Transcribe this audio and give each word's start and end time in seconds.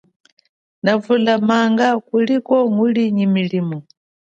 Nakuvulama 0.83 1.55
kulia 2.07 2.37
nyi 2.55 2.61
nguli 2.71 3.03
nyi 3.15 3.25
milimo. 3.33 3.77